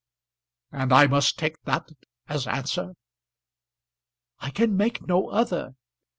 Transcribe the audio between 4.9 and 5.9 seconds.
no other."